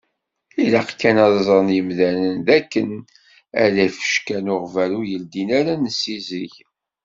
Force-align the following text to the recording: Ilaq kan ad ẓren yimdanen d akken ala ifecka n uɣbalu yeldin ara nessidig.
Ilaq 0.63 0.89
kan 1.01 1.17
ad 1.25 1.35
ẓren 1.47 1.69
yimdanen 1.75 2.35
d 2.45 2.47
akken 2.57 2.89
ala 3.63 3.81
ifecka 3.89 4.37
n 4.45 4.51
uɣbalu 4.55 5.01
yeldin 5.09 5.49
ara 5.59 5.73
nessidig. 5.75 6.53